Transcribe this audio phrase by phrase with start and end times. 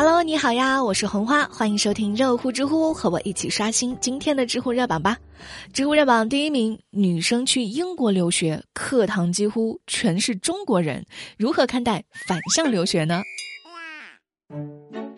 [0.00, 5.18] Hello，你好呀，我是红花，欢迎收听热乎知乎，和我一起刷新今天的知乎热榜吧。
[5.72, 11.04] 知乎热榜第一名，女生去英国留学，课堂几乎全是中国人，
[11.36, 13.24] 如何看待反向留学呢？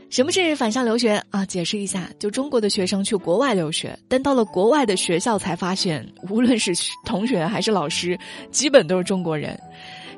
[0.08, 1.44] 什么是反向留学啊？
[1.44, 6.72] 解释一下，就中国的学生去国外留学，但到了国外的学校才发现，无论是
[7.04, 8.18] 同学还是老师，
[8.50, 9.60] 基本都是中国人。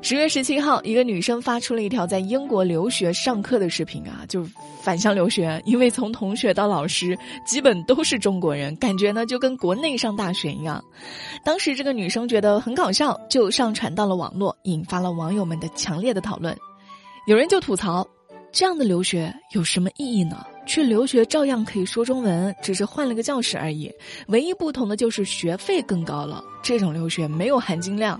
[0.03, 4.45] 十月十七号，一个女生发出了一条在英国留学上课的视频啊，就
[4.81, 10.83] 反向留学，因为从同学到老师基本都是中国人，感觉呢就跟国内上大学一样。
[11.45, 16.53] 当时这个女生觉得很搞笑，就上传到了网络，引发了网友们的强烈的讨论。
[17.25, 18.05] 有人就吐槽。
[18.51, 20.45] 这样的留学有什么意义呢？
[20.67, 23.91] 去留学照样可以说中文，只是换了个教室而已。
[24.27, 26.43] 唯一不同的就是学费更高了。
[26.61, 28.19] 这种留学没有含金量。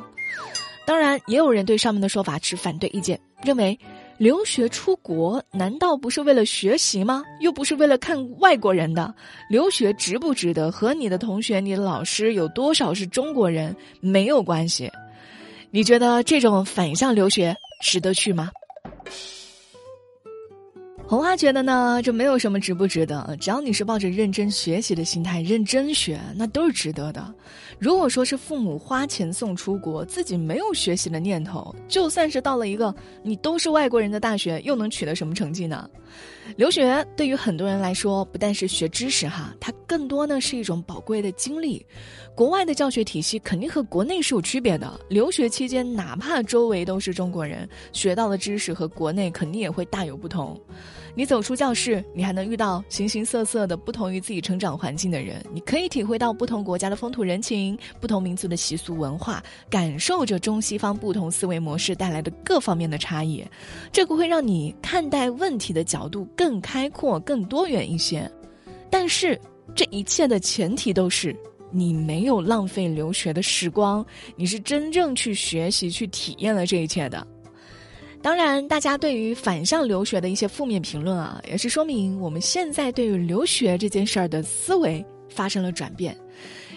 [0.86, 3.78] 当然，也有人对上面的说法持反对意见，认为
[4.18, 7.24] 留学出国难道不是为了学习吗？
[7.40, 9.14] 又不是为了看外国人的。
[9.50, 14.92] 留学值不值得和你的同学、你的老师有多少是中国人没有关系。
[15.72, 18.52] 你觉得这种反向留学值得去吗？
[21.06, 27.34] 红花觉得呢，这没有什么值不值得，只要你是抱着认真学习的心态认真学，那都是值得的。
[27.78, 35.88] 如果说是父母花钱送出国，自己没有学习的念头，就算是到了一个你都是外国人的大学，又能取得什么成绩呢？
[36.56, 41.86] 留学对于很多人来说，不但是学知识哈，它更多呢是一种宝贵的经历。
[42.34, 50.60] 国外的教学体系肯定和国内是有区别的，留学期间哪怕周围都是中国人，学到的知识和国内肯定也会大有不同。
[51.16, 63.46] 你走出教室，你还能遇到形形色色的不同于自己成长环境的人，你可以体会到不同国家的风土人情、不同民族的习俗文化，感受着中西方不同思维模式带来的各方面的差异，
[63.92, 68.30] 这个会让你看待问题的角度更开阔、更多元一些。
[68.90, 69.40] 但是，
[69.76, 71.36] 这一切的前提都是
[71.70, 74.04] 你没有浪费留学的时光，
[74.36, 77.28] 你是真正去学习、去体验了这一切的。
[78.24, 86.18] 当然，大家对于反向留学的一些负面评论啊，也是说明我们现在对于留学这件事儿的思维发生了转变。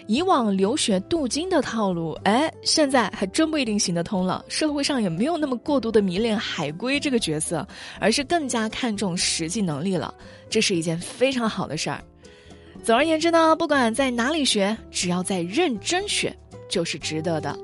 [0.07, 4.43] 以往留学镀金的套路，哎，现在还真不一定行得通了。
[4.49, 7.65] 社会上也没有那么过度的迷恋海归这个角色，
[7.99, 10.13] 而是更加看重实际能力了。
[10.49, 12.03] 这是一件非常好的事儿。
[12.83, 16.33] 总而言之呢，不管在哪里学，只要在认真学，
[16.69, 17.57] 就是值得的。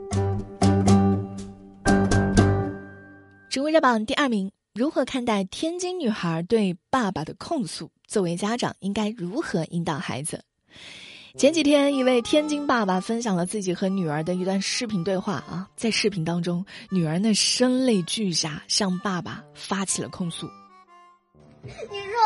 [3.53, 7.91] 知乎热榜第二名，如何看待天津女孩对爸爸的控诉？
[8.07, 10.43] 作为家长，应该如何引导孩子？
[11.37, 20.47] 前几天，一位天津爸爸分享了自己和女儿的一段视频对话啊，在视频当中，女儿那声泪俱下，向爸爸发起了控诉。
[21.61, 22.17] 你说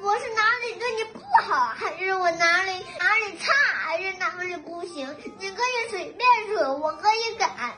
[0.00, 2.70] 我是哪里对你不好，还是我哪里
[3.00, 5.08] 哪里差，还是哪里不行？
[5.40, 6.24] 你可以随便
[6.56, 7.76] 说，我可以改。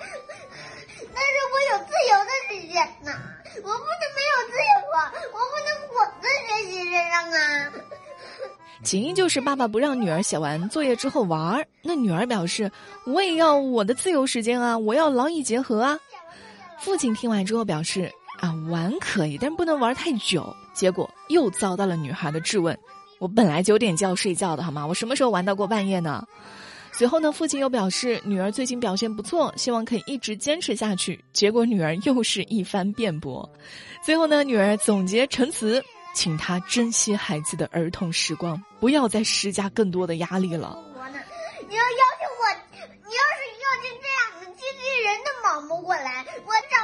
[1.15, 3.13] 但是我有自由的时间呐，
[3.57, 7.73] 我不能没有自由啊，我不能滚在学习身上啊。
[8.85, 12.71] 起因就是爸爸不让女儿写完作业之后玩儿，那女儿表示
[13.07, 15.99] 我也要我的自由时间啊，我要劳逸结合啊。
[16.79, 20.55] 父亲听完之后表示啊，玩可以，但不能玩太久。
[20.73, 22.79] 结果又遭到了女孩的质问，
[23.19, 24.87] 我本来九点就要睡觉的好吗？
[24.87, 26.25] 我什么时候玩到过半夜呢？
[26.99, 31.25] 随后呢，父亲又表示女儿最近表现不错，希望可以一直坚持下去。
[31.33, 33.49] 结果女儿又是一番辩驳，
[34.03, 35.81] 最后呢，女儿总结陈词，
[36.13, 40.77] 请他珍惜孩子的儿童时光，不要再施加更多的压力了。
[41.69, 46.78] 你要要求我，你要是要求这样的机器人都忙不过来，我找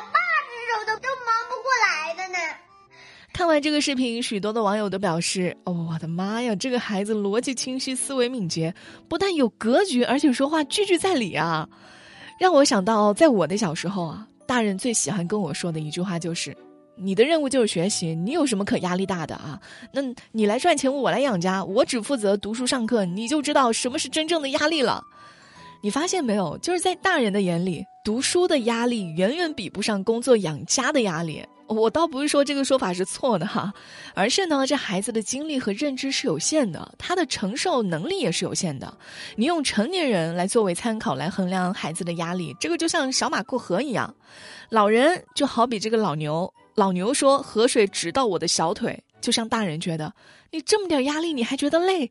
[3.35, 8.73] 看完这个视频，许多的网友都表示：“哦，我的妈呀，这个孩子逻辑清晰，思维敏捷，
[9.09, 11.69] 不但有格局，而且说话句句在理啊！”
[12.39, 16.57] 让我想到，在我的小时候啊，大人最喜欢跟我说的一句话就是
[16.95, 19.61] ：“你的任务就是学习，你有什么可压力大的啊？
[19.93, 20.01] 那
[20.31, 25.03] 你来赚钱，我来养家，我只负责读书上课，你就知道什么是真正的压力了。”
[25.83, 26.57] 你发现没有？
[26.59, 31.45] 就是在大人的眼里，读书的压力远远比不上工作养家的压力。
[31.67, 33.73] 我倒不是说这个说法是错的哈，
[34.15, 38.97] 而是呢，这孩子的精力和认知是有限的，他的承受能力也是有限的。
[39.37, 44.15] 你用成年人来作为参考来衡量孩子的压力，这个就像小马过河一样。
[44.69, 50.13] 老人就好比这个老牛，老牛说河水直到我的小腿，就像大人觉得
[50.51, 52.11] 你这么点压力你还觉得累。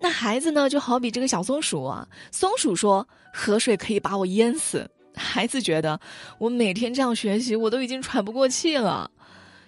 [0.00, 6.00] 那孩子呢，就好比这个小松鼠啊，松鼠说：“河水可以把我淹死。”孩子觉得，
[6.38, 9.10] 我每天这样学习，我都已经喘不过气了。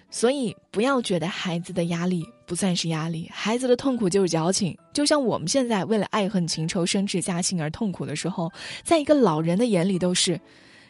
[0.09, 4.77] 所以不要觉得孩子的压力不算是压力，孩子的痛苦就是矫情。
[4.93, 8.49] 就像我们现在为了爱恨情仇、升职加薪而痛苦的时候，
[8.83, 10.39] 在一个老人的眼里都是，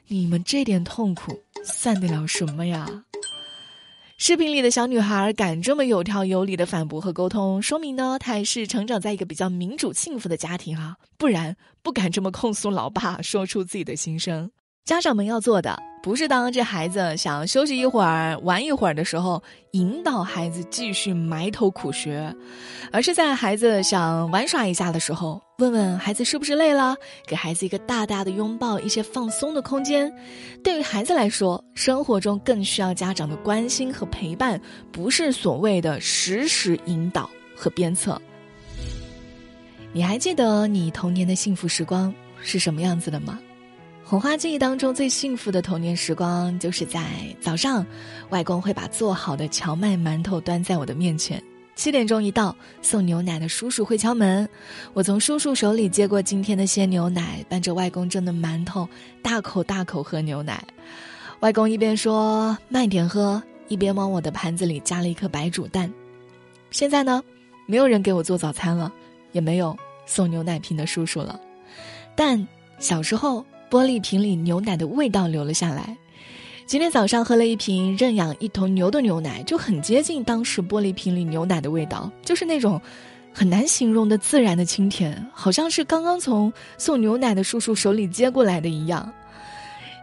[0.08, 1.32] 你们这点痛苦
[1.64, 2.88] 算得了什么呀？
[4.18, 14.50] 视频里的小女孩敢这么有条有理的反驳和沟通，说明呢，她还是成长在一个比较民主幸福的家庭啊，不然不敢这么控诉老爸，说出自己的心声。
[14.86, 19.42] 家长们要做的，不是当这孩子想休息一会儿、玩一会儿的时候，
[19.72, 22.32] 引导孩子继续埋头苦学，
[22.92, 30.14] 而是在孩子想玩耍一下的时候，问问孩子是不是累了，给孩子一个大大的拥抱，一些放松的空间。
[30.64, 34.62] 对于孩子来说，生活中更需要家长的关心和陪伴，
[34.92, 38.22] 不是所谓的实时引导和鞭策。
[39.92, 42.14] 你还记得你童年的幸福时光
[42.44, 43.40] 是什么样子的吗？
[44.08, 47.04] 红花记忆当中最幸福的童年时光，就是在
[47.42, 47.84] 早上，
[48.30, 51.42] 外公会把做好的荞麦馒头端在我的面前。
[51.76, 54.48] 七点钟一到，送牛奶的叔叔会敲门，
[54.94, 58.88] 我从叔叔手里接过今天的鲜牛奶，伴着外公蒸的馒头，
[59.24, 60.64] 大口大口喝牛奶。
[61.40, 65.92] 外公一边说慢点喝，一边往我的盘子里加了一颗白煮蛋。
[66.70, 67.24] 现在呢，
[67.66, 68.94] 没有人给我做早餐了，
[69.32, 69.76] 也没有
[70.06, 71.42] 送牛奶瓶的叔叔了，
[72.16, 72.48] 但
[72.78, 73.44] 小时候。
[73.70, 75.96] 玻璃瓶里牛奶的味道留了下来。
[76.66, 82.82] 今天早上喝了一瓶认养一头牛的牛奶，就很接近当时玻璃瓶里牛奶的味道，就是那种
[83.32, 89.14] 很难形容的自然的清甜，好像是刚刚从送牛奶的叔叔手里接过来的一样。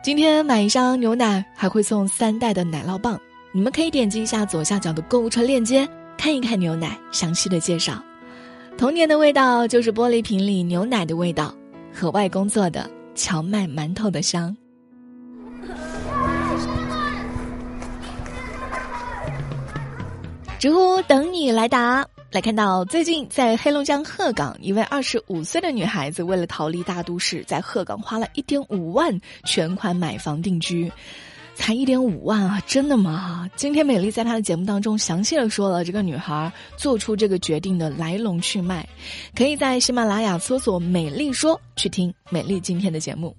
[0.05, 3.21] 今天买一箱牛奶还会送三袋的奶酪棒，
[3.53, 8.01] 你们可以点击一下左下角的购物车链接，看一看牛奶详细的介绍。
[8.79, 11.53] 童年的味道就是玻璃瓶里牛奶的味道，
[11.93, 12.89] 和外公做的。
[13.15, 14.57] 荞麦馒头的香。
[20.59, 22.07] 知乎等你来答。
[22.31, 30.91] 来看到，最近在黑龙江鹤岗，一位二十五岁的女孩子为了逃离大都市，在鹤岗花了一点五万全款买房定居。
[31.55, 32.61] 才一点五万啊！
[32.67, 33.49] 真的吗？
[33.57, 38.89] 今天美丽在她的节目当中详细的说了这个女孩做出这个决定的来龙去脉，
[39.35, 43.37] 可以在喜马拉雅搜索“美丽说”去听美丽今天的节目。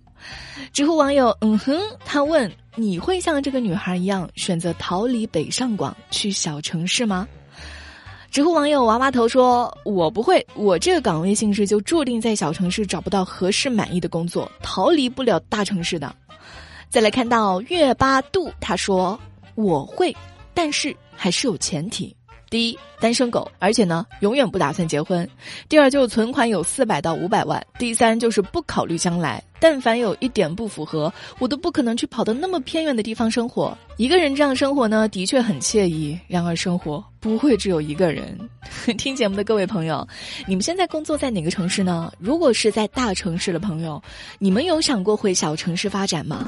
[0.72, 7.28] 知乎网友嗯哼，他问：你会像这个女孩一样选择逃离北上广去小城市吗？
[8.32, 16.16] 知乎网友娃娃头说：我不会，我这个岗位性质就注定在小城市找不到合适满意的工作，逃离不了大城市的。
[16.94, 19.20] 再来看到月八度，他说
[19.58, 20.16] ：“我会，
[20.54, 22.16] 但是还是有前提。
[22.52, 25.28] 第一，单身狗，而且呢，永远不打算结婚。
[25.68, 27.66] 第二，就是存款有四百到五百万。
[27.80, 29.44] 第三，就是不考虑将来。
[29.60, 33.76] 但凡有一点不符合，我都不可能去跑到那么偏远的地方生活。
[33.98, 36.16] 一个人这样生活呢，的确很惬意。
[36.28, 38.38] 然而，生活不会只有一个人。
[39.00, 40.08] 听节目的各位朋友，
[40.46, 42.14] 你们现在工作在哪个城市呢？
[42.20, 44.00] 如果是在大城市的朋友，
[44.38, 46.48] 你们有想过回小城市发展吗？”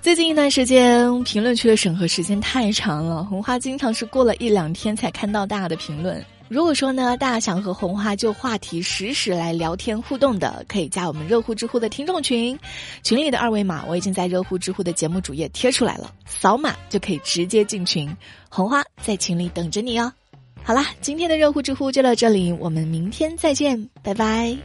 [0.00, 6.24] 最近一段时间，评论区的审核时间太长了，红花经常是过了一两天才看到大家的评论。
[6.48, 12.58] 如果说呢，大家想和红花就话题实时来聊天互动的，可以加我们热乎知乎的听众群，
[13.02, 18.08] 群里的二维码我已经在热乎知乎的节目主页贴出来了，扫码就可以直接进群，
[18.48, 20.10] 红花在群里等着你哦。
[20.62, 24.56] 好啦，今天的热乎知乎就到这里，我们明天再见，拜拜。